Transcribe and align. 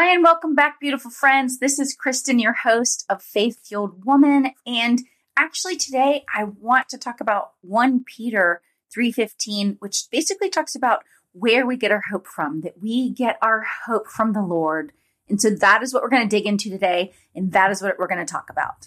Hi, 0.00 0.14
and 0.14 0.22
welcome 0.22 0.54
back, 0.54 0.78
beautiful 0.78 1.10
friends. 1.10 1.58
This 1.58 1.80
is 1.80 1.96
Kristin, 1.96 2.40
your 2.40 2.52
host 2.52 3.04
of 3.08 3.20
Faith 3.20 3.66
Fueled 3.66 4.04
Woman. 4.04 4.52
And 4.64 5.02
actually, 5.36 5.74
today 5.74 6.24
I 6.32 6.44
want 6.44 6.88
to 6.90 6.98
talk 6.98 7.20
about 7.20 7.54
1 7.62 8.04
Peter 8.04 8.62
3:15, 8.96 9.74
which 9.80 10.04
basically 10.12 10.50
talks 10.50 10.76
about 10.76 11.02
where 11.32 11.66
we 11.66 11.76
get 11.76 11.90
our 11.90 12.04
hope 12.12 12.28
from, 12.28 12.60
that 12.60 12.80
we 12.80 13.10
get 13.10 13.38
our 13.42 13.64
hope 13.86 14.06
from 14.06 14.34
the 14.34 14.40
Lord. 14.40 14.92
And 15.28 15.42
so 15.42 15.50
that 15.50 15.82
is 15.82 15.92
what 15.92 16.04
we're 16.04 16.10
going 16.10 16.28
to 16.28 16.36
dig 16.36 16.46
into 16.46 16.70
today, 16.70 17.12
and 17.34 17.50
that 17.50 17.72
is 17.72 17.82
what 17.82 17.98
we're 17.98 18.06
going 18.06 18.24
to 18.24 18.32
talk 18.32 18.50
about. 18.50 18.86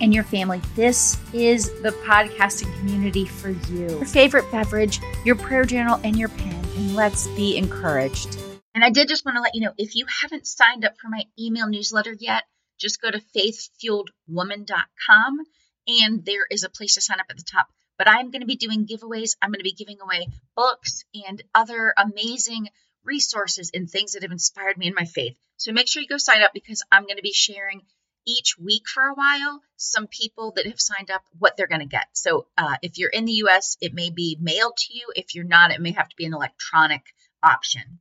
and 0.00 0.14
your 0.14 0.24
family, 0.24 0.60
this 0.74 1.16
is 1.32 1.70
the 1.82 1.90
podcasting 2.06 2.72
community 2.78 3.26
for 3.26 3.50
you. 3.50 3.88
Your 3.88 4.04
favorite 4.04 4.50
beverage, 4.50 5.00
your 5.24 5.36
prayer 5.36 5.64
journal, 5.64 6.00
and 6.04 6.18
your 6.18 6.28
pen, 6.28 6.64
and 6.76 6.94
let's 6.94 7.26
be 7.28 7.56
encouraged. 7.56 8.38
And 8.74 8.84
I 8.84 8.90
did 8.90 9.08
just 9.08 9.24
want 9.24 9.36
to 9.36 9.42
let 9.42 9.54
you 9.54 9.60
know 9.60 9.72
if 9.78 9.94
you 9.94 10.06
haven't 10.22 10.46
signed 10.46 10.84
up 10.84 10.98
for 11.00 11.08
my 11.08 11.22
email 11.38 11.68
newsletter 11.68 12.14
yet, 12.18 12.44
just 12.78 13.00
go 13.00 13.10
to 13.10 13.22
faithfueledwoman.com 13.36 15.38
and 15.86 16.24
there 16.24 16.46
is 16.50 16.64
a 16.64 16.70
place 16.70 16.94
to 16.94 17.00
sign 17.00 17.20
up 17.20 17.26
at 17.30 17.36
the 17.36 17.44
top. 17.44 17.68
But 17.96 18.08
I'm 18.08 18.32
going 18.32 18.40
to 18.40 18.46
be 18.46 18.56
doing 18.56 18.86
giveaways. 18.86 19.36
I'm 19.40 19.50
going 19.50 19.60
to 19.60 19.64
be 19.64 19.72
giving 19.72 20.00
away 20.00 20.26
books 20.56 21.04
and 21.28 21.40
other 21.54 21.94
amazing 21.96 22.68
resources 23.04 23.70
and 23.72 23.88
things 23.88 24.12
that 24.12 24.22
have 24.22 24.32
inspired 24.32 24.76
me 24.76 24.88
in 24.88 24.94
my 24.94 25.04
faith. 25.04 25.36
So 25.56 25.72
make 25.72 25.86
sure 25.86 26.02
you 26.02 26.08
go 26.08 26.16
sign 26.16 26.42
up 26.42 26.50
because 26.52 26.82
I'm 26.90 27.04
going 27.04 27.16
to 27.16 27.22
be 27.22 27.32
sharing 27.32 27.82
each 28.26 28.56
week 28.58 28.82
for 28.92 29.04
a 29.04 29.14
while 29.14 29.62
some 29.84 30.06
people 30.06 30.52
that 30.56 30.66
have 30.66 30.80
signed 30.80 31.10
up 31.10 31.22
what 31.38 31.56
they're 31.56 31.66
going 31.66 31.80
to 31.80 31.86
get. 31.86 32.06
So 32.12 32.46
uh, 32.56 32.76
if 32.82 32.98
you're 32.98 33.10
in 33.10 33.24
the 33.24 33.42
US, 33.44 33.76
it 33.80 33.94
may 33.94 34.10
be 34.10 34.38
mailed 34.40 34.76
to 34.78 34.96
you. 34.96 35.06
If 35.14 35.34
you're 35.34 35.44
not, 35.44 35.70
it 35.70 35.80
may 35.80 35.92
have 35.92 36.08
to 36.08 36.16
be 36.16 36.24
an 36.24 36.34
electronic 36.34 37.14
option. 37.42 38.00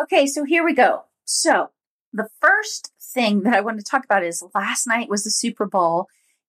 Okay, 0.00 0.26
so 0.26 0.44
here 0.44 0.64
we 0.64 0.74
go. 0.74 1.04
So 1.24 1.70
the 2.12 2.28
first 2.40 2.92
thing 3.00 3.42
that 3.42 3.54
I 3.54 3.60
want 3.60 3.78
to 3.78 3.84
talk 3.84 4.04
about 4.04 4.24
is 4.24 4.44
last 4.54 4.86
night 4.86 5.08
was 5.08 5.24
the 5.24 5.30
Super 5.30 5.66
Bowl. 5.66 6.06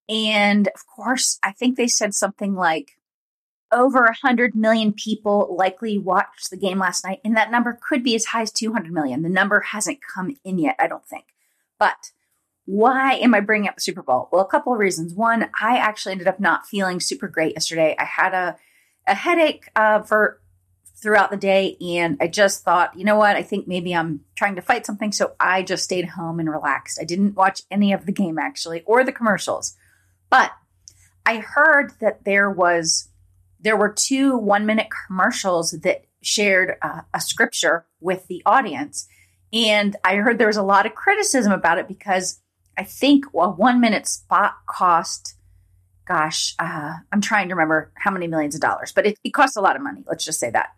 And 0.09 0.67
of 0.67 0.85
course, 0.87 1.39
I 1.43 1.51
think 1.51 1.75
they 1.75 1.87
said 1.87 2.13
something 2.13 2.55
like 2.55 2.91
over 3.71 4.03
100 4.03 4.55
million 4.55 4.93
people 4.93 5.53
likely 5.57 5.97
watched 5.97 6.49
the 6.49 6.57
game 6.57 6.79
last 6.79 7.03
night. 7.03 7.19
And 7.25 7.35
that 7.35 7.51
number 7.51 7.77
could 7.89 8.03
be 8.03 8.15
as 8.15 8.25
high 8.25 8.43
as 8.43 8.51
200 8.51 8.91
million. 8.93 9.23
The 9.23 9.29
number 9.29 9.59
hasn't 9.59 9.99
come 10.13 10.37
in 10.45 10.59
yet, 10.59 10.75
I 10.79 10.87
don't 10.87 11.05
think. 11.05 11.25
But 11.79 12.11
why 12.67 13.13
am 13.13 13.33
I 13.33 13.39
bringing 13.39 13.69
up 13.69 13.75
the 13.75 13.81
Super 13.81 14.03
Bowl? 14.03 14.27
Well, 14.29 14.41
a 14.41 14.47
couple 14.47 14.73
of 14.73 14.79
reasons. 14.79 15.13
One, 15.13 15.49
I 15.61 15.77
actually 15.77 16.11
ended 16.11 16.27
up 16.27 16.37
not 16.37 16.67
feeling 16.67 16.99
super 16.99 17.29
great 17.29 17.53
yesterday. 17.53 17.95
I 17.97 18.03
had 18.03 18.33
a, 18.33 18.57
a 19.07 19.15
headache 19.15 19.69
uh, 19.73 20.01
for 20.01 20.41
throughout 21.01 21.31
the 21.31 21.37
day, 21.37 21.77
and 21.79 22.17
I 22.19 22.27
just 22.27 22.65
thought, 22.65 22.97
you 22.99 23.05
know 23.05 23.15
what? 23.15 23.37
I 23.37 23.41
think 23.41 23.69
maybe 23.69 23.95
I'm 23.95 24.19
trying 24.35 24.55
to 24.55 24.61
fight 24.61 24.85
something, 24.85 25.13
so 25.13 25.31
I 25.39 25.63
just 25.63 25.85
stayed 25.85 26.09
home 26.09 26.41
and 26.41 26.51
relaxed. 26.51 26.99
I 26.99 27.05
didn't 27.05 27.35
watch 27.35 27.61
any 27.71 27.93
of 27.93 28.05
the 28.05 28.11
game 28.11 28.37
actually, 28.37 28.83
or 28.85 29.05
the 29.05 29.13
commercials, 29.13 29.77
but 30.29 30.51
I 31.25 31.37
heard 31.37 31.93
that 32.01 32.25
there 32.25 32.51
was 32.51 33.07
there 33.61 33.77
were 33.77 33.93
two 33.93 34.37
one 34.37 34.65
minute 34.65 34.89
commercials 35.07 35.71
that 35.71 36.03
shared 36.21 36.75
uh, 36.81 37.03
a 37.13 37.21
scripture 37.21 37.85
with 38.01 38.27
the 38.27 38.41
audience. 38.45 39.07
And 39.53 39.95
I 40.03 40.15
heard 40.15 40.37
there 40.37 40.47
was 40.47 40.57
a 40.57 40.63
lot 40.63 40.85
of 40.85 40.95
criticism 40.95 41.53
about 41.53 41.77
it 41.77 41.87
because 41.87 42.41
I 42.77 42.83
think 42.83 43.25
a 43.33 43.49
one 43.49 43.81
minute 43.81 44.07
spot 44.07 44.53
cost, 44.67 45.35
gosh, 46.07 46.55
uh, 46.59 46.93
I'm 47.11 47.21
trying 47.21 47.49
to 47.49 47.55
remember 47.55 47.91
how 47.95 48.11
many 48.11 48.27
millions 48.27 48.55
of 48.55 48.61
dollars, 48.61 48.91
but 48.91 49.05
it, 49.05 49.17
it 49.23 49.31
costs 49.31 49.57
a 49.57 49.61
lot 49.61 49.75
of 49.75 49.81
money. 49.81 50.03
Let's 50.07 50.25
just 50.25 50.39
say 50.39 50.51
that. 50.51 50.69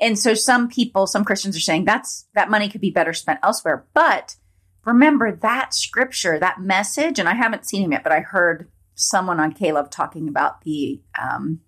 And 0.00 0.18
so 0.18 0.34
some 0.34 0.68
people, 0.68 1.06
some 1.06 1.24
Christians 1.24 1.56
are 1.56 1.60
saying 1.60 1.84
that's 1.84 2.26
that 2.34 2.50
money 2.50 2.68
could 2.68 2.80
be 2.80 2.90
better 2.90 3.12
spent 3.12 3.40
elsewhere. 3.42 3.86
But 3.94 4.36
remember 4.84 5.32
that 5.32 5.74
scripture, 5.74 6.38
that 6.38 6.60
message, 6.60 7.18
and 7.18 7.28
I 7.28 7.34
haven't 7.34 7.66
seen 7.66 7.82
him 7.82 7.92
yet, 7.92 8.02
but 8.02 8.12
I 8.12 8.20
heard 8.20 8.70
someone 8.94 9.40
on 9.40 9.52
K-Love 9.52 9.90
talking 9.90 10.28
about 10.28 10.62
the 10.62 11.00
um, 11.20 11.60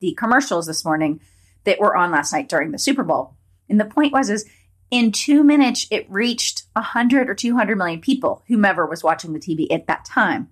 the 0.00 0.14
commercials 0.14 0.66
this 0.66 0.84
morning 0.84 1.20
that 1.64 1.80
were 1.80 1.96
on 1.96 2.10
last 2.10 2.32
night 2.32 2.48
during 2.48 2.72
the 2.72 2.78
Super 2.78 3.02
Bowl. 3.02 3.36
And 3.68 3.80
the 3.80 3.86
point 3.86 4.12
was 4.12 4.28
is 4.28 4.44
in 4.90 5.12
two 5.12 5.42
minutes, 5.42 5.86
it 5.90 6.10
reached 6.10 6.64
100 6.74 7.28
or 7.28 7.34
200 7.34 7.76
million 7.76 8.00
people, 8.00 8.42
whomever 8.48 8.86
was 8.86 9.02
watching 9.02 9.32
the 9.32 9.40
TV 9.40 9.66
at 9.70 9.86
that 9.86 10.04
time. 10.04 10.50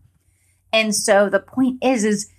And 0.73 0.95
so 0.95 1.29
the 1.29 1.41
point 1.41 1.83
is, 1.83 2.05
is 2.05 2.31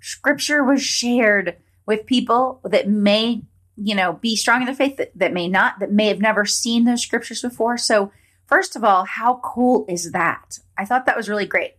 scripture 0.00 0.64
was 0.64 0.82
shared 0.82 1.56
with 1.86 2.06
people 2.06 2.60
that 2.64 2.88
may, 2.88 3.42
you 3.76 3.94
know, 3.94 4.14
be 4.14 4.36
strong 4.36 4.60
in 4.60 4.66
their 4.66 4.74
faith, 4.74 4.96
that, 4.96 5.12
that 5.16 5.32
may 5.32 5.48
not, 5.48 5.78
that 5.80 5.92
may 5.92 6.08
have 6.08 6.20
never 6.20 6.44
seen 6.44 6.84
those 6.84 7.02
scriptures 7.02 7.42
before. 7.42 7.76
So, 7.76 8.10
first 8.46 8.76
of 8.76 8.84
all, 8.84 9.04
how 9.04 9.40
cool 9.42 9.84
is 9.88 10.12
that? 10.12 10.58
I 10.76 10.84
thought 10.84 11.06
that 11.06 11.16
was 11.16 11.28
really 11.28 11.46
great. 11.46 11.74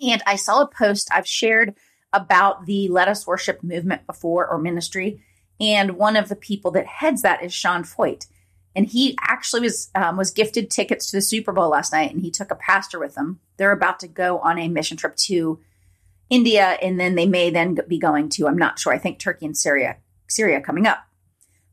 And 0.00 0.22
I 0.26 0.36
saw 0.36 0.62
a 0.62 0.68
post 0.68 1.08
I've 1.12 1.26
shared 1.26 1.74
about 2.12 2.66
the 2.66 2.88
Let 2.88 3.08
Us 3.08 3.26
Worship 3.26 3.62
movement 3.62 4.06
before 4.06 4.46
or 4.46 4.58
ministry. 4.58 5.22
And 5.60 5.92
one 5.92 6.16
of 6.16 6.28
the 6.28 6.36
people 6.36 6.70
that 6.72 6.86
heads 6.86 7.22
that 7.22 7.42
is 7.42 7.54
Sean 7.54 7.82
Feucht 7.82 8.26
and 8.76 8.86
he 8.86 9.16
actually 9.22 9.62
was 9.62 9.90
um, 9.94 10.18
was 10.18 10.30
gifted 10.30 10.70
tickets 10.70 11.10
to 11.10 11.16
the 11.16 11.22
Super 11.22 11.50
Bowl 11.50 11.70
last 11.70 11.92
night, 11.92 12.12
and 12.12 12.20
he 12.20 12.30
took 12.30 12.50
a 12.50 12.56
pastor 12.56 13.00
with 13.00 13.16
him. 13.16 13.40
They're 13.56 13.72
about 13.72 13.98
to 14.00 14.08
go 14.08 14.38
on 14.40 14.58
a 14.58 14.68
mission 14.68 14.98
trip 14.98 15.16
to 15.16 15.58
India, 16.28 16.76
and 16.82 17.00
then 17.00 17.14
they 17.14 17.26
may 17.26 17.48
then 17.48 17.78
be 17.88 17.98
going 17.98 18.28
to 18.30 18.46
I'm 18.46 18.58
not 18.58 18.78
sure. 18.78 18.92
I 18.92 18.98
think 18.98 19.18
Turkey 19.18 19.46
and 19.46 19.56
Syria, 19.56 19.96
Syria 20.28 20.60
coming 20.60 20.86
up. 20.86 20.98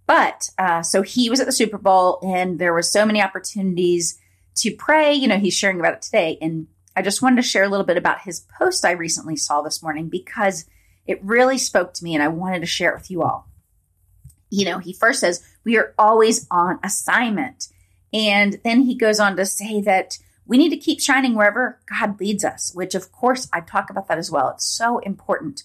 But 0.08 0.50
uh, 0.58 0.82
so 0.82 1.02
he 1.02 1.30
was 1.30 1.42
at 1.42 1.46
the 1.46 1.52
Super 1.52 1.78
Bowl, 1.78 2.20
and 2.24 2.58
there 2.58 2.74
was 2.74 2.92
so 2.92 3.06
many 3.06 3.22
opportunities 3.22 4.18
to 4.56 4.74
pray. 4.74 5.14
You 5.14 5.28
know, 5.28 5.38
he's 5.38 5.54
sharing 5.54 5.82
about 5.82 5.96
it 5.96 6.02
today, 6.02 6.38
and 6.42 6.68
I 6.96 7.02
just 7.02 7.22
wanted 7.22 7.36
to 7.36 7.48
share 7.48 7.64
a 7.64 7.70
little 7.70 7.86
bit 7.86 7.98
about 7.98 8.22
his 8.22 8.46
post 8.58 8.86
I 8.86 8.92
recently 8.92 9.36
saw 9.36 9.62
this 9.62 9.84
morning 9.84 10.08
because 10.08 10.66
it 11.06 11.22
really 11.22 11.58
spoke 11.58 11.94
to 11.96 12.04
me, 12.06 12.14
and 12.14 12.24
I 12.24 12.30
wanted 12.30 12.62
to 12.62 12.66
share 12.66 12.92
it 12.92 12.98
with 12.98 13.12
you 13.12 13.24
all 13.24 13.50
you 14.54 14.66
know, 14.66 14.78
he 14.78 14.94
first 14.94 15.20
says, 15.20 15.44
we 15.64 15.78
are 15.78 15.94
always 15.98 16.48
on 16.52 16.80
assignment. 16.84 17.68
And 18.12 18.60
then 18.64 18.82
he 18.82 18.96
goes 18.96 19.20
on 19.20 19.36
to 19.38 19.46
say 19.46 19.82
that 19.82 20.18
we 20.46 20.58
need 20.58 20.70
to 20.70 20.78
keep 20.78 21.00
shining 21.00 21.36
wherever 21.36 21.80
God 22.00 22.20
leads 22.20 22.44
us, 22.44 22.72
which 22.74 22.96
of 22.96 23.12
course 23.12 23.48
I 23.54 23.62
talk 23.62 23.90
about 23.90 24.08
that 24.08 24.18
as 24.18 24.30
well. 24.30 24.50
It's 24.50 24.66
so 24.66 25.00
important. 25.00 25.64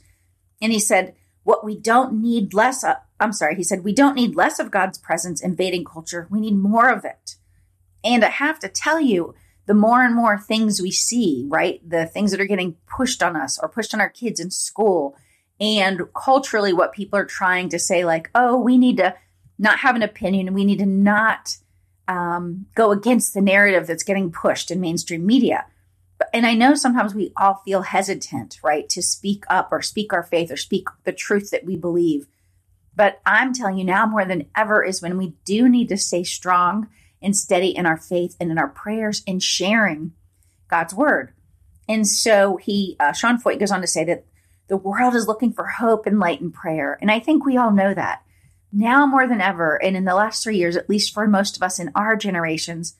And 0.63 0.73
he 0.73 0.79
said, 0.79 1.15
what 1.43 1.65
we 1.65 1.77
don't 1.77 2.21
need 2.21 2.55
less 2.55 2.85
of, 2.85 2.97
I'm 3.21 3.33
sorry, 3.33 3.57
he 3.57 3.65
said, 3.65 3.85
we 3.85 3.93
don't 3.93 4.15
need 4.15 4.37
less 4.37 4.59
of 4.59 4.71
God's 4.71 4.99
presence 4.99 5.43
invading 5.43 5.85
culture. 5.85 6.29
We 6.31 6.41
need 6.41 6.57
more 6.57 6.91
of 6.91 7.05
it. 7.05 7.37
And 8.05 8.25
I 8.25 8.31
have 8.31 8.59
to 8.61 8.69
tell 8.69 9.01
you, 9.01 9.35
the 9.67 9.75
more 9.75 10.03
and 10.03 10.15
more 10.15 10.39
things 10.39 10.81
we 10.81 10.91
see, 10.91 11.45
right? 11.49 11.87
The 11.87 12.07
things 12.07 12.31
that 12.31 12.41
are 12.41 12.47
getting 12.47 12.77
pushed 12.87 13.23
on 13.23 13.37
us 13.37 13.59
or 13.59 13.69
pushed 13.69 13.93
on 13.93 14.01
our 14.01 14.09
kids 14.09 14.41
in 14.41 14.51
school 14.51 15.17
and 15.61 16.03
culturally 16.15 16.73
what 16.73 16.93
people 16.93 17.19
are 17.19 17.25
trying 17.25 17.69
to 17.69 17.79
say 17.79 18.05
like 18.05 18.31
oh 18.35 18.57
we 18.57 18.79
need 18.79 18.97
to 18.99 19.15
not 19.59 19.79
have 19.81 19.97
an 19.97 20.03
opinion 20.03 20.55
we 20.55 20.65
need 20.65 20.79
to 20.79 20.87
not 20.87 21.57
um, 22.07 22.67
go 22.75 22.91
against 22.91 23.35
the 23.35 23.41
narrative 23.41 23.87
that's 23.87 24.03
getting 24.03 24.31
pushed 24.31 24.71
in 24.71 24.81
mainstream 24.81 25.27
media 25.27 25.67
and 26.33 26.47
i 26.47 26.55
know 26.55 26.75
sometimes 26.75 27.15
we 27.15 27.33
all 27.37 27.63
feel 27.65 27.83
hesitant 27.83 28.59
right 28.63 28.89
to 28.89 29.03
speak 29.03 29.45
up 29.49 29.69
or 29.71 29.83
speak 29.83 30.13
our 30.13 30.23
faith 30.23 30.51
or 30.51 30.57
speak 30.57 30.89
the 31.05 31.13
truth 31.13 31.51
that 31.51 31.65
we 31.65 31.77
believe 31.77 32.27
but 32.95 33.21
i'm 33.27 33.53
telling 33.53 33.77
you 33.77 33.85
now 33.85 34.07
more 34.07 34.25
than 34.25 34.47
ever 34.57 34.85
is 34.85 35.03
when 35.03 35.17
we 35.17 35.35
do 35.45 35.69
need 35.69 35.89
to 35.89 35.97
stay 35.97 36.25
strong 36.25 36.89
and 37.21 37.37
steady 37.37 37.77
in 37.77 37.85
our 37.85 37.97
faith 37.97 38.37
and 38.41 38.51
in 38.51 38.59
our 38.59 38.69
prayers 38.69 39.23
and 39.27 39.43
sharing 39.43 40.13
god's 40.69 40.95
word 40.95 41.33
and 41.89 42.07
so 42.07 42.57
he 42.57 42.97
uh, 43.01 43.13
sean 43.13 43.41
feucht 43.41 43.61
goes 43.61 43.71
on 43.71 43.81
to 43.81 43.87
say 43.87 44.05
that 44.05 44.25
the 44.69 44.77
world 44.77 45.15
is 45.15 45.27
looking 45.27 45.53
for 45.53 45.67
hope 45.67 46.07
and 46.07 46.21
light 46.21 46.41
and 46.41 46.53
prayer. 46.53 46.99
And 47.01 47.11
I 47.11 47.19
think 47.19 47.45
we 47.45 47.57
all 47.57 47.73
know 47.73 47.93
that. 47.93 48.23
Now 48.73 49.07
more 49.07 49.27
than 49.27 49.41
ever, 49.41 49.83
and 49.83 49.97
in 49.97 50.05
the 50.05 50.15
last 50.15 50.43
three 50.43 50.59
years, 50.59 50.77
at 50.77 50.91
least 50.91 51.15
for 51.15 51.27
most 51.27 51.57
of 51.57 51.63
us 51.63 51.79
in 51.79 51.91
our 51.95 52.17
generations, 52.17 52.97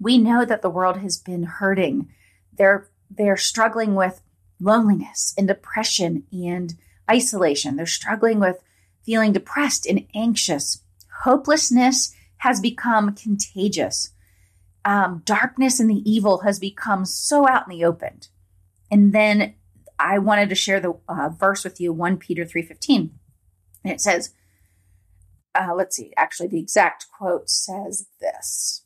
we 0.00 0.18
know 0.18 0.44
that 0.44 0.60
the 0.62 0.70
world 0.70 0.98
has 0.98 1.16
been 1.18 1.44
hurting. 1.44 2.08
They're 2.56 2.88
they're 3.10 3.36
struggling 3.36 3.94
with 3.94 4.22
loneliness 4.60 5.34
and 5.38 5.46
depression 5.46 6.24
and 6.32 6.74
isolation. 7.08 7.76
They're 7.76 7.86
struggling 7.86 8.40
with 8.40 8.58
feeling 9.04 9.32
depressed 9.32 9.86
and 9.86 10.06
anxious. 10.14 10.82
Hopelessness 11.22 12.14
has 12.38 12.60
become 12.60 13.14
contagious. 13.14 14.10
um, 14.84 15.22
darkness 15.24 15.80
and 15.80 15.88
the 15.88 16.02
evil 16.10 16.40
has 16.40 16.58
become 16.58 17.04
so 17.04 17.48
out 17.48 17.66
in 17.66 17.76
the 17.76 17.84
open. 17.84 18.20
And 18.90 19.12
then 19.12 19.54
I 19.98 20.18
wanted 20.18 20.48
to 20.50 20.54
share 20.54 20.80
the 20.80 20.94
uh, 21.08 21.30
verse 21.30 21.64
with 21.64 21.80
you, 21.80 21.92
1 21.92 22.18
Peter 22.18 22.44
3.15. 22.44 23.10
And 23.82 23.92
it 23.92 24.00
says, 24.00 24.34
uh, 25.54 25.74
let's 25.74 25.96
see, 25.96 26.12
actually 26.16 26.48
the 26.48 26.60
exact 26.60 27.06
quote 27.16 27.48
says 27.48 28.08
this. 28.20 28.84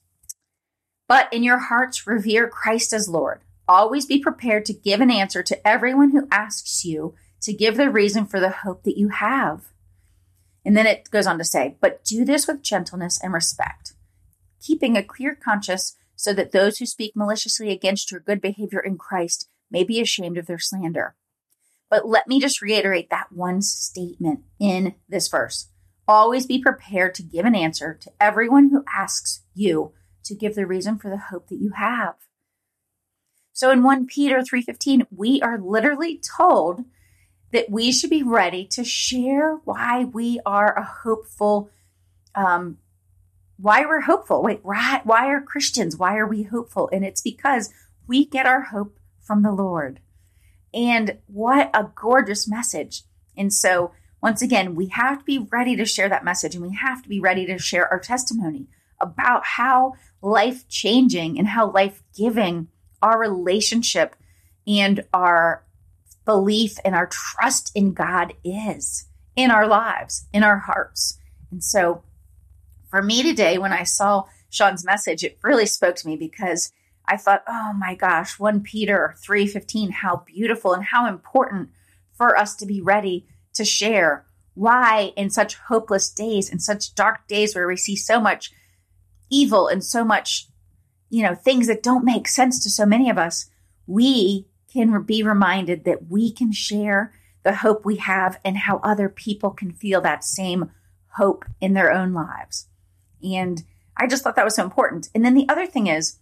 But 1.08 1.32
in 1.32 1.42
your 1.42 1.58
hearts, 1.58 2.06
revere 2.06 2.48
Christ 2.48 2.92
as 2.92 3.08
Lord. 3.08 3.40
Always 3.66 4.06
be 4.06 4.20
prepared 4.20 4.64
to 4.66 4.72
give 4.72 5.00
an 5.00 5.10
answer 5.10 5.42
to 5.42 5.66
everyone 5.66 6.10
who 6.10 6.28
asks 6.30 6.84
you 6.84 7.14
to 7.42 7.52
give 7.52 7.76
the 7.76 7.90
reason 7.90 8.26
for 8.26 8.40
the 8.40 8.50
hope 8.50 8.82
that 8.84 8.98
you 8.98 9.08
have. 9.08 9.66
And 10.64 10.76
then 10.76 10.86
it 10.86 11.10
goes 11.10 11.26
on 11.26 11.38
to 11.38 11.44
say, 11.44 11.76
but 11.80 12.04
do 12.04 12.24
this 12.24 12.46
with 12.46 12.62
gentleness 12.62 13.18
and 13.22 13.32
respect, 13.32 13.94
keeping 14.60 14.96
a 14.96 15.02
clear 15.02 15.34
conscience 15.34 15.96
so 16.14 16.34
that 16.34 16.52
those 16.52 16.78
who 16.78 16.86
speak 16.86 17.12
maliciously 17.14 17.70
against 17.70 18.10
your 18.10 18.20
good 18.20 18.40
behavior 18.40 18.80
in 18.80 18.98
Christ 18.98 19.48
may 19.70 19.84
be 19.84 20.00
ashamed 20.00 20.36
of 20.36 20.46
their 20.46 20.58
slander. 20.58 21.14
But 21.88 22.06
let 22.06 22.26
me 22.26 22.40
just 22.40 22.60
reiterate 22.60 23.08
that 23.10 23.32
one 23.32 23.62
statement 23.62 24.40
in 24.58 24.94
this 25.08 25.28
verse. 25.28 25.68
Always 26.08 26.46
be 26.46 26.58
prepared 26.58 27.14
to 27.16 27.22
give 27.22 27.44
an 27.44 27.54
answer 27.54 27.94
to 28.00 28.10
everyone 28.18 28.70
who 28.70 28.84
asks 28.92 29.42
you 29.54 29.92
to 30.24 30.34
give 30.34 30.54
the 30.54 30.66
reason 30.66 30.98
for 30.98 31.10
the 31.10 31.18
hope 31.18 31.48
that 31.48 31.60
you 31.60 31.72
have. 31.76 32.14
So 33.52 33.70
in 33.70 33.82
1 33.82 34.06
Peter 34.06 34.40
3:15, 34.40 35.06
we 35.10 35.40
are 35.42 35.58
literally 35.58 36.18
told 36.18 36.84
that 37.52 37.70
we 37.70 37.92
should 37.92 38.10
be 38.10 38.22
ready 38.22 38.66
to 38.68 38.84
share 38.84 39.56
why 39.64 40.04
we 40.04 40.40
are 40.46 40.76
a 40.76 40.84
hopeful 40.84 41.70
um, 42.34 42.78
why 43.58 43.84
we're 43.84 44.02
hopeful. 44.02 44.42
Wait, 44.42 44.60
why, 44.62 45.00
why 45.04 45.26
are 45.26 45.40
Christians? 45.40 45.96
Why 45.96 46.16
are 46.16 46.26
we 46.26 46.44
hopeful? 46.44 46.88
And 46.92 47.04
it's 47.04 47.20
because 47.20 47.72
we 48.06 48.24
get 48.24 48.46
our 48.46 48.62
hope 48.62 48.98
from 49.20 49.42
the 49.42 49.52
Lord. 49.52 50.00
And 50.72 51.18
what 51.26 51.70
a 51.74 51.90
gorgeous 51.94 52.48
message. 52.48 53.02
And 53.36 53.52
so, 53.52 53.92
once 54.22 54.42
again, 54.42 54.74
we 54.74 54.88
have 54.88 55.18
to 55.18 55.24
be 55.24 55.38
ready 55.38 55.76
to 55.76 55.84
share 55.84 56.08
that 56.08 56.24
message 56.24 56.54
and 56.54 56.64
we 56.64 56.76
have 56.76 57.02
to 57.02 57.08
be 57.08 57.20
ready 57.20 57.46
to 57.46 57.58
share 57.58 57.88
our 57.88 58.00
testimony 58.00 58.66
about 59.00 59.44
how 59.44 59.94
life 60.20 60.68
changing 60.68 61.38
and 61.38 61.48
how 61.48 61.70
life 61.70 62.02
giving 62.16 62.68
our 63.00 63.18
relationship 63.18 64.16
and 64.66 65.04
our 65.14 65.64
belief 66.24 66.76
and 66.84 66.94
our 66.94 67.06
trust 67.06 67.70
in 67.74 67.92
God 67.92 68.34
is 68.44 69.06
in 69.36 69.50
our 69.50 69.68
lives, 69.68 70.26
in 70.32 70.42
our 70.42 70.58
hearts. 70.58 71.18
And 71.50 71.62
so 71.62 72.02
for 72.90 73.02
me 73.02 73.22
today, 73.22 73.56
when 73.56 73.72
I 73.72 73.84
saw 73.84 74.24
Sean's 74.50 74.84
message, 74.84 75.22
it 75.22 75.38
really 75.42 75.66
spoke 75.66 75.94
to 75.96 76.06
me 76.06 76.16
because 76.16 76.72
I 77.06 77.16
thought, 77.16 77.44
oh 77.46 77.72
my 77.72 77.94
gosh, 77.94 78.38
1 78.38 78.62
Peter 78.62 79.14
3:15, 79.24 79.90
how 79.90 80.24
beautiful 80.26 80.74
and 80.74 80.84
how 80.84 81.06
important 81.06 81.70
for 82.12 82.36
us 82.36 82.56
to 82.56 82.66
be 82.66 82.80
ready 82.80 83.26
to 83.58 83.64
share 83.64 84.24
why 84.54 85.12
in 85.16 85.30
such 85.30 85.54
hopeless 85.54 86.10
days, 86.10 86.50
in 86.50 86.58
such 86.58 86.94
dark 86.94 87.28
days 87.28 87.54
where 87.54 87.68
we 87.68 87.76
see 87.76 87.94
so 87.94 88.20
much 88.20 88.50
evil 89.30 89.68
and 89.68 89.84
so 89.84 90.04
much, 90.04 90.48
you 91.10 91.22
know, 91.22 91.34
things 91.34 91.68
that 91.68 91.82
don't 91.82 92.04
make 92.04 92.26
sense 92.26 92.62
to 92.62 92.70
so 92.70 92.84
many 92.84 93.08
of 93.08 93.18
us, 93.18 93.50
we 93.86 94.46
can 94.72 95.02
be 95.02 95.22
reminded 95.22 95.84
that 95.84 96.08
we 96.08 96.32
can 96.32 96.50
share 96.52 97.12
the 97.44 97.54
hope 97.54 97.84
we 97.84 97.96
have 97.96 98.40
and 98.44 98.56
how 98.56 98.78
other 98.82 99.08
people 99.08 99.50
can 99.50 99.72
feel 99.72 100.00
that 100.00 100.24
same 100.24 100.70
hope 101.16 101.44
in 101.60 101.74
their 101.74 101.92
own 101.92 102.12
lives. 102.12 102.66
And 103.22 103.62
I 103.96 104.06
just 104.06 104.22
thought 104.22 104.36
that 104.36 104.44
was 104.44 104.56
so 104.56 104.64
important. 104.64 105.08
And 105.14 105.24
then 105.24 105.34
the 105.34 105.48
other 105.48 105.66
thing 105.66 105.86
is 105.86 106.18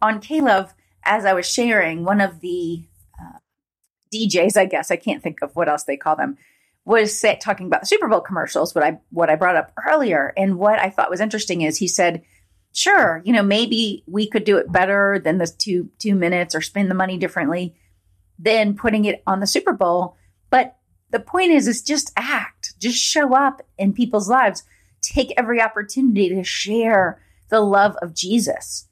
on 0.00 0.20
K-Love, 0.20 0.74
as 1.04 1.24
I 1.24 1.32
was 1.32 1.48
sharing, 1.48 2.04
one 2.04 2.20
of 2.20 2.40
the 2.40 2.84
uh, 3.18 3.38
DJs, 4.14 4.56
I 4.56 4.66
guess, 4.66 4.90
I 4.90 4.96
can't 4.96 5.22
think 5.22 5.42
of 5.42 5.56
what 5.56 5.68
else 5.68 5.84
they 5.84 5.96
call 5.96 6.16
them, 6.16 6.36
was 6.88 7.16
say, 7.16 7.38
talking 7.38 7.66
about 7.66 7.82
the 7.82 7.86
Super 7.86 8.08
Bowl 8.08 8.22
commercials, 8.22 8.74
what 8.74 8.82
I 8.82 8.98
what 9.10 9.28
I 9.28 9.36
brought 9.36 9.56
up 9.56 9.72
earlier. 9.86 10.32
And 10.38 10.58
what 10.58 10.78
I 10.78 10.88
thought 10.88 11.10
was 11.10 11.20
interesting 11.20 11.60
is 11.60 11.76
he 11.76 11.86
said, 11.86 12.22
sure, 12.72 13.20
you 13.26 13.34
know, 13.34 13.42
maybe 13.42 14.04
we 14.06 14.26
could 14.26 14.44
do 14.44 14.56
it 14.56 14.72
better 14.72 15.20
than 15.22 15.36
the 15.36 15.46
two 15.46 15.90
two 15.98 16.14
minutes 16.14 16.54
or 16.54 16.62
spend 16.62 16.90
the 16.90 16.94
money 16.94 17.18
differently 17.18 17.76
than 18.38 18.74
putting 18.74 19.04
it 19.04 19.22
on 19.26 19.40
the 19.40 19.46
Super 19.46 19.74
Bowl. 19.74 20.16
But 20.48 20.78
the 21.10 21.20
point 21.20 21.52
is, 21.52 21.68
is 21.68 21.82
just 21.82 22.10
act, 22.16 22.72
just 22.78 22.96
show 22.96 23.34
up 23.34 23.60
in 23.76 23.92
people's 23.92 24.30
lives. 24.30 24.62
Take 25.02 25.32
every 25.36 25.60
opportunity 25.60 26.30
to 26.30 26.42
share 26.42 27.20
the 27.50 27.60
love 27.60 27.96
of 28.00 28.14
Jesus. 28.14 28.88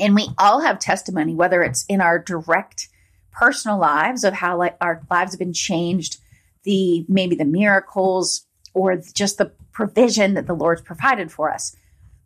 And 0.00 0.16
we 0.16 0.28
all 0.36 0.62
have 0.62 0.80
testimony, 0.80 1.32
whether 1.34 1.62
it's 1.62 1.84
in 1.88 2.00
our 2.00 2.18
direct 2.18 2.88
personal 3.30 3.78
lives 3.78 4.24
of 4.24 4.34
how 4.34 4.58
like 4.58 4.76
our 4.80 5.00
lives 5.08 5.32
have 5.32 5.38
been 5.38 5.52
changed, 5.52 6.18
the 6.64 7.04
maybe 7.08 7.36
the 7.36 7.44
miracles 7.44 8.46
or 8.72 8.96
just 9.14 9.38
the 9.38 9.52
provision 9.72 10.34
that 10.34 10.46
the 10.46 10.54
Lord's 10.54 10.82
provided 10.82 11.30
for 11.30 11.52
us. 11.52 11.76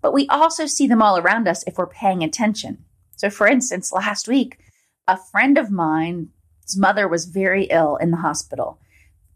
But 0.00 0.12
we 0.12 0.26
also 0.28 0.66
see 0.66 0.86
them 0.86 1.02
all 1.02 1.18
around 1.18 1.48
us 1.48 1.64
if 1.66 1.76
we're 1.76 1.86
paying 1.86 2.22
attention. 2.22 2.84
So 3.16 3.30
for 3.30 3.46
instance, 3.46 3.92
last 3.92 4.28
week 4.28 4.58
a 5.06 5.16
friend 5.16 5.58
of 5.58 5.70
mine's 5.70 6.28
mother 6.76 7.08
was 7.08 7.24
very 7.24 7.64
ill 7.64 7.96
in 7.96 8.10
the 8.10 8.18
hospital, 8.18 8.78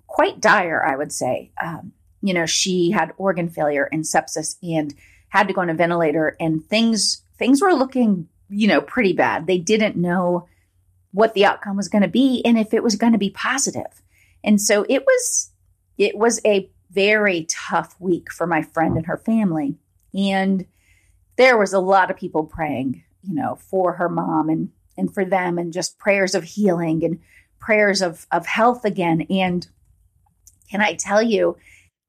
quite 0.07 0.41
dire, 0.41 0.85
I 0.85 0.97
would 0.97 1.13
say. 1.13 1.51
Um, 1.61 1.93
you 2.21 2.35
know, 2.35 2.47
she 2.47 2.91
had 2.91 3.13
organ 3.17 3.49
failure 3.49 3.89
and 3.91 4.05
sepsis 4.05 4.57
and 4.63 4.95
had 5.31 5.49
to 5.49 5.55
go 5.55 5.63
on 5.63 5.71
a 5.71 5.75
ventilator, 5.75 6.37
and 6.39 6.65
things 6.65 7.23
things 7.39 7.61
were 7.61 7.73
looking, 7.73 8.29
you 8.49 8.69
know, 8.69 8.81
pretty 8.81 9.15
bad. 9.15 9.47
They 9.47 9.59
didn't 9.59 9.97
know 9.97 10.47
what 11.13 11.35
the 11.35 11.45
outcome 11.45 11.77
was 11.77 11.89
going 11.89 12.03
to 12.03 12.09
be 12.09 12.43
and 12.45 12.59
if 12.59 12.73
it 12.73 12.83
was 12.83 12.97
going 12.97 13.13
to 13.13 13.19
be 13.19 13.31
positive. 13.31 14.03
And 14.45 14.61
so 14.61 14.85
it 14.89 15.05
was 15.05 15.51
it 15.99 16.17
was 16.17 16.41
a 16.45 16.71
very 16.91 17.47
tough 17.51 17.97
week 17.99 18.33
for 18.33 18.47
my 18.47 18.63
friend 18.63 18.97
and 18.97 19.07
her 19.07 19.19
family. 19.19 19.77
And 20.15 20.67
there 21.37 21.57
was 21.57 21.73
a 21.73 21.81
lot 21.81 22.11
of 22.11 22.17
people 22.17 22.45
praying, 22.45 23.03
you 23.23 23.35
know, 23.35 23.57
for 23.57 23.95
her 23.95 24.09
mom 24.09 24.49
and 24.49 24.71
and 24.97 25.13
for 25.13 25.25
them 25.25 25.59
and 25.59 25.73
just 25.73 25.99
prayers 25.99 26.35
of 26.35 26.45
healing 26.45 27.05
and 27.05 27.21
prayers 27.59 28.03
of, 28.03 28.27
of 28.31 28.47
health 28.47 28.85
again. 28.85 29.27
And 29.31 29.67
can 30.71 30.81
I 30.81 30.95
tell 30.95 31.23
you, 31.23 31.57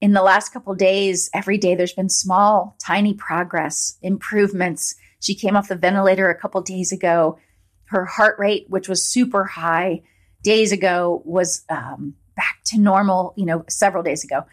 in 0.01 0.13
the 0.13 0.23
last 0.23 0.49
couple 0.49 0.75
days, 0.75 1.29
every 1.33 1.57
day 1.57 1.75
there's 1.75 1.93
been 1.93 2.09
small, 2.09 2.75
tiny 2.79 3.13
progress, 3.13 3.97
improvements. 4.01 4.95
She 5.21 5.35
came 5.35 5.55
off 5.55 5.69
the 5.69 5.75
ventilator 5.75 6.29
a 6.29 6.37
couple 6.37 6.61
days 6.61 6.91
ago. 6.91 7.39
Her 7.85 8.05
heart 8.05 8.37
rate, 8.37 8.65
which 8.67 8.89
was 8.89 9.07
super 9.07 9.45
high 9.45 10.01
days 10.43 10.71
ago, 10.73 11.21
was 11.23 11.63
um, 11.69 12.15
back 12.35 12.59
to 12.65 12.79
normal, 12.79 13.33
you 13.35 13.45
know, 13.45 13.65
several 13.69 14.03
days 14.03 14.23
ago. 14.23 14.45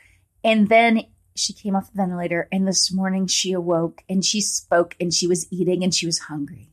And 0.44 0.68
then 0.68 1.04
she 1.36 1.52
came 1.52 1.76
off 1.76 1.92
the 1.92 1.96
ventilator, 1.96 2.48
and 2.50 2.66
this 2.66 2.92
morning 2.92 3.26
she 3.26 3.52
awoke 3.52 4.02
and 4.08 4.24
she 4.24 4.40
spoke 4.40 4.96
and 5.00 5.12
she 5.12 5.26
was 5.26 5.46
eating 5.50 5.82
and 5.84 5.94
she 5.94 6.06
was 6.06 6.18
hungry. 6.18 6.70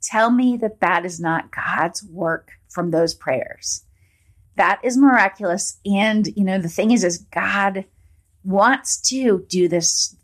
Tell 0.00 0.30
me 0.30 0.56
that 0.56 0.80
that 0.80 1.04
is 1.04 1.20
not 1.20 1.52
God's 1.52 2.02
work 2.02 2.52
from 2.68 2.90
those 2.90 3.14
prayers. 3.14 3.84
That 4.56 4.80
is 4.82 4.96
miraculous. 4.96 5.78
And, 5.86 6.26
you 6.36 6.44
know, 6.44 6.58
the 6.58 6.68
thing 6.68 6.90
is, 6.90 7.04
is 7.04 7.18
God 7.18 7.84
wants 8.44 9.00
to 9.08 9.46
do 9.48 9.68
this. 9.68 10.16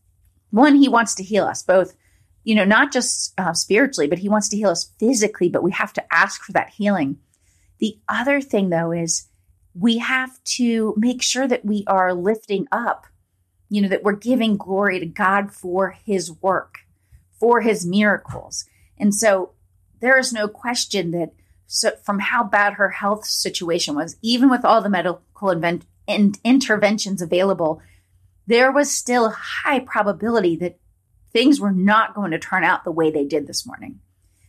One, 0.50 0.74
he 0.74 0.88
wants 0.88 1.14
to 1.16 1.22
heal 1.22 1.44
us 1.44 1.62
both, 1.62 1.94
you 2.44 2.54
know, 2.54 2.64
not 2.64 2.92
just 2.92 3.38
uh, 3.38 3.52
spiritually, 3.52 4.08
but 4.08 4.18
he 4.18 4.28
wants 4.28 4.48
to 4.48 4.56
heal 4.56 4.70
us 4.70 4.92
physically, 4.98 5.48
but 5.48 5.62
we 5.62 5.72
have 5.72 5.92
to 5.94 6.14
ask 6.14 6.42
for 6.42 6.52
that 6.52 6.70
healing. 6.70 7.18
The 7.78 7.98
other 8.08 8.40
thing, 8.40 8.70
though, 8.70 8.90
is 8.90 9.28
we 9.74 9.98
have 9.98 10.42
to 10.44 10.94
make 10.96 11.22
sure 11.22 11.46
that 11.46 11.64
we 11.64 11.84
are 11.86 12.14
lifting 12.14 12.66
up, 12.72 13.06
you 13.68 13.82
know, 13.82 13.88
that 13.88 14.02
we're 14.02 14.12
giving 14.12 14.56
glory 14.56 14.98
to 15.00 15.06
God 15.06 15.52
for 15.52 15.90
his 16.04 16.32
work, 16.42 16.78
for 17.38 17.60
his 17.60 17.86
miracles. 17.86 18.64
And 18.98 19.14
so 19.14 19.52
there 20.00 20.18
is 20.18 20.32
no 20.32 20.48
question 20.48 21.10
that 21.12 21.32
so 21.66 21.92
from 22.02 22.18
how 22.18 22.44
bad 22.44 22.74
her 22.74 22.88
health 22.88 23.26
situation 23.26 23.94
was, 23.94 24.16
even 24.22 24.48
with 24.48 24.64
all 24.64 24.80
the 24.80 24.88
medical 24.88 25.50
invent- 25.50 25.84
and 26.08 26.38
interventions 26.42 27.20
available, 27.20 27.82
there 28.46 28.72
was 28.72 28.90
still 28.90 29.28
high 29.28 29.78
probability 29.78 30.56
that 30.56 30.78
things 31.32 31.60
were 31.60 31.72
not 31.72 32.14
going 32.14 32.30
to 32.30 32.38
turn 32.38 32.64
out 32.64 32.84
the 32.84 32.90
way 32.90 33.10
they 33.10 33.26
did 33.26 33.46
this 33.46 33.66
morning. 33.66 34.00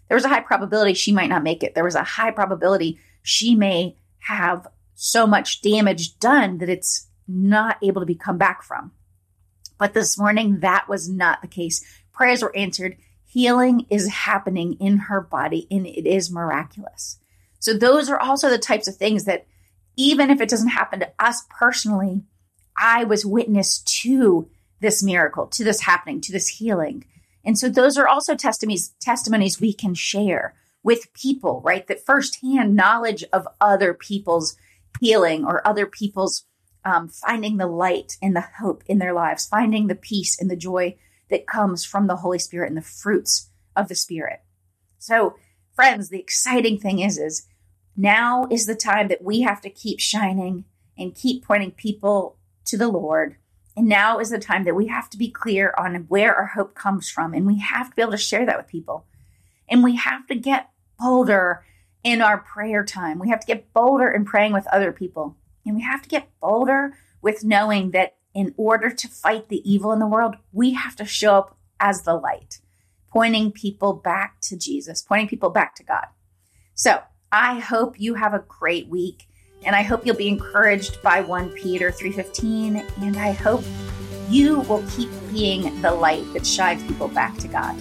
There 0.07 0.15
was 0.15 0.23
a 0.23 0.29
high 0.29 0.39
probability 0.39 0.93
she 0.93 1.11
might 1.11 1.29
not 1.29 1.43
make 1.43 1.61
it. 1.61 1.75
There 1.75 1.83
was 1.83 1.95
a 1.95 2.03
high 2.03 2.31
probability 2.31 2.99
she 3.21 3.53
may 3.53 3.97
have 4.19 4.67
so 5.01 5.25
much 5.25 5.62
damage 5.62 6.20
done 6.20 6.58
that 6.58 6.68
it's 6.68 7.08
not 7.25 7.77
able 7.82 8.01
to 8.01 8.06
be 8.06 8.15
come 8.15 8.38
back 8.38 8.62
from. 8.62 8.91
But 9.77 9.94
this 9.94 10.18
morning, 10.18 10.60
that 10.60 10.89
was 10.89 11.08
not 11.08 11.41
the 11.41 11.48
case. 11.48 11.86
Prayers 12.12 12.44
were 12.44 12.56
answered 12.56 12.98
healing 13.25 13.86
is 13.91 14.10
happening 14.10 14.74
in 14.79 14.98
her 14.98 15.22
body 15.22 15.68
and 15.70 15.86
it 15.86 16.08
is 16.08 16.32
miraculous. 16.32 17.20
So, 17.60 17.74
those 17.74 18.10
are 18.10 18.20
also 18.20 18.50
the 18.50 18.58
types 18.58 18.88
of 18.88 18.98
things 18.98 19.24
that, 19.24 19.46
even 19.96 20.29
if 20.29 20.41
it 20.41 20.50
doesn't 20.50 20.70
happen 20.70 21.00
to 21.00 21.12
us 21.20 21.44
personally, 21.50 22.24
I 22.75 23.03
was 23.06 23.25
witness 23.25 23.79
to 24.01 24.50
this 24.82 25.01
miracle, 25.03 25.48
to 25.48 25.63
this 25.63 25.82
happening, 25.82 26.20
to 26.22 26.32
this 26.32 26.48
healing. 26.48 27.06
And 27.46 27.58
so 27.58 27.70
those 27.70 27.98
are 27.98 28.08
also 28.08 28.36
testimonies 28.36 28.89
testimonies 29.00 29.62
we 29.62 29.74
can 29.74 29.94
share 29.94 30.56
with 30.84 31.13
people, 31.13 31.62
right? 31.63 31.88
That 31.88 32.06
firsthand 32.06 32.75
knowledge 32.75 33.24
of 33.32 33.48
other 33.62 33.94
people's 33.94 34.58
healing 35.00 35.46
or 35.46 35.65
other 35.67 35.86
people's 35.86 36.46
um, 36.86 37.10
finding 37.10 37.58
the 37.58 37.67
light 37.67 38.17
and 38.22 38.36
the 38.36 38.46
hope 38.60 38.84
in 38.88 39.00
their 39.00 39.13
lives, 39.13 39.46
finding 39.46 39.88
the 39.88 39.96
peace 39.96 40.39
and 40.39 40.50
the 40.50 40.55
joy 40.55 40.96
that 41.29 41.48
comes 41.48 41.86
from 41.86 42.08
the 42.08 42.17
Holy 42.17 42.39
Spirit 42.39 42.69
and 42.69 42.77
the 42.77 42.81
fruits 42.81 43.50
of 43.75 43.88
the 43.88 43.96
Spirit. 43.96 44.41
So, 44.98 45.36
friends, 45.75 46.10
the 46.10 46.19
exciting 46.19 46.79
thing 46.79 47.00
is, 47.00 47.17
is 47.17 47.48
now 47.96 48.48
is 48.50 48.65
the 48.65 48.75
time 48.75 49.08
that 49.10 49.24
we 49.24 49.41
have 49.41 49.62
to 49.62 49.69
keep 49.69 50.00
shining 50.00 50.65
and 50.98 51.15
keep 51.15 51.43
pointing 51.43 51.72
people 51.72 52.38
to 52.65 52.77
the 52.77 52.88
Lord. 52.88 53.36
And 53.75 53.88
now 53.88 54.19
is 54.19 54.29
the 54.29 54.39
time 54.39 54.65
that 54.65 54.75
we 54.75 54.88
have 54.88 55.10
to 55.12 55.17
be 55.17 55.29
clear 55.29 55.74
on 55.77 55.96
where 56.08 56.36
our 56.36 56.48
hope 56.48 56.75
comes 56.75 57.10
from. 57.10 57.34
And 57.34 57.46
we 57.46 57.60
have 57.60 57.89
to 57.89 57.96
be 57.96 58.01
able 58.01 58.12
to 58.12 58.17
share 58.17 58.46
that 58.46 58.58
with 58.58 58.67
people. 58.67 59.05
And 59.69 59.84
we 59.84 59.96
have 59.96 60.27
to 60.27 60.36
get 60.36 60.69
bolder 61.00 61.63
in 62.03 62.22
our 62.22 62.38
prayer 62.38 62.84
time. 62.84 63.20
We 63.20 63.29
have 63.29 63.39
to 63.39 63.48
get 63.48 63.74
bolder 63.74 64.10
in 64.10 64.25
praying 64.25 64.53
with 64.53 64.68
other 64.68 64.91
people. 64.91 65.36
And 65.65 65.75
we 65.75 65.82
have 65.84 66.01
to 66.01 66.10
get 66.10 66.29
bolder 66.39 66.98
with 67.22 67.44
knowing 67.44 67.91
that 67.91 68.15
in 68.34 68.53
order 68.58 68.89
to 68.89 69.08
fight 69.08 69.50
the 69.50 69.70
evil 69.70 69.91
in 69.91 70.00
the 70.00 70.08
world, 70.08 70.36
we 70.51 70.74
have 70.74 70.96
to 70.98 71.06
show 71.06 71.36
up 71.36 71.58
as 71.79 72.03
the 72.03 72.15
light, 72.15 72.60
pointing 73.12 73.51
people 73.51 73.94
back 73.94 74.39
to 74.41 74.58
Jesus, 74.58 75.01
pointing 75.01 75.27
people 75.27 75.50
back 75.50 75.75
to 75.75 75.84
God. 75.84 76.06
So 76.74 77.01
I 77.32 77.60
hope 77.60 78.00
you 78.00 78.15
have 78.15 78.34
a 78.34 78.46
great 78.48 78.88
week 78.88 79.27
and 79.63 79.75
I 79.75 79.82
hope 79.82 80.06
you'll 80.06 80.15
be 80.15 80.29
encouraged 80.29 81.01
by 81.01 81.22
1 81.22 81.50
Peter 81.50 81.91
3:15 81.91 82.86
and 83.01 83.18
I 83.18 83.32
hope 83.32 83.63
you 84.29 84.62
will 84.62 84.84
keep 84.96 85.10
being 85.32 85.82
the 85.82 85.91
light 85.91 86.25
that 86.34 86.46
shines 86.46 86.84
people 86.84 87.08
back 87.08 87.38
to 87.39 87.48
God. 87.48 87.75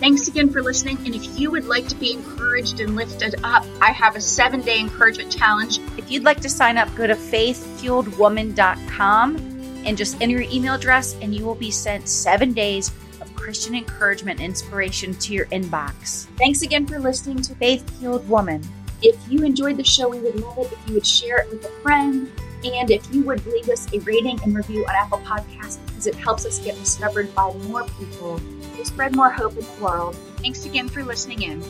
Thanks 0.00 0.28
again 0.28 0.50
for 0.50 0.62
listening. 0.62 0.98
And 0.98 1.12
if 1.14 1.38
you 1.38 1.50
would 1.50 1.64
like 1.64 1.88
to 1.88 1.96
be 1.96 2.12
encouraged 2.12 2.78
and 2.78 2.94
lifted 2.94 3.34
up, 3.42 3.66
I 3.80 3.90
have 3.90 4.14
a 4.14 4.20
seven 4.20 4.60
day 4.60 4.78
encouragement 4.78 5.32
challenge. 5.32 5.80
If 5.96 6.08
you'd 6.10 6.22
like 6.22 6.40
to 6.42 6.48
sign 6.48 6.78
up, 6.78 6.94
go 6.94 7.08
to 7.08 7.14
faithfueledwoman.com 7.14 9.36
and 9.84 9.96
just 9.96 10.20
enter 10.20 10.40
your 10.40 10.48
email 10.52 10.74
address, 10.74 11.16
and 11.20 11.34
you 11.34 11.44
will 11.44 11.56
be 11.56 11.72
sent 11.72 12.08
seven 12.08 12.52
days 12.52 12.92
of 13.20 13.34
Christian 13.34 13.74
encouragement 13.74 14.38
and 14.38 14.48
inspiration 14.48 15.14
to 15.14 15.32
your 15.32 15.46
inbox. 15.46 16.26
Thanks 16.36 16.62
again 16.62 16.86
for 16.86 17.00
listening 17.00 17.42
to 17.42 17.56
Faith 17.56 17.90
Fueled 17.98 18.28
Woman. 18.28 18.62
If 19.02 19.16
you 19.28 19.44
enjoyed 19.44 19.76
the 19.76 19.84
show, 19.84 20.08
we 20.08 20.20
would 20.20 20.40
love 20.40 20.58
it 20.58 20.72
if 20.72 20.88
you 20.88 20.94
would 20.94 21.06
share 21.06 21.38
it 21.38 21.50
with 21.50 21.64
a 21.64 21.70
friend. 21.82 22.30
And 22.64 22.90
if 22.90 23.14
you 23.14 23.22
would 23.24 23.46
leave 23.46 23.68
us 23.68 23.86
a 23.92 24.00
rating 24.00 24.42
and 24.42 24.52
review 24.54 24.84
on 24.86 24.94
Apple 24.94 25.18
Podcasts, 25.18 25.78
because 25.86 26.08
it 26.08 26.16
helps 26.16 26.44
us 26.44 26.58
get 26.58 26.74
discovered 26.76 27.32
by 27.34 27.52
more 27.68 27.84
people 28.00 28.40
to 28.78 28.84
spread 28.84 29.14
more 29.14 29.30
hope 29.30 29.56
in 29.56 29.64
the 29.64 29.84
world. 29.84 30.16
Thanks 30.38 30.64
again 30.64 30.88
for 30.88 31.04
listening 31.04 31.42
in. 31.42 31.62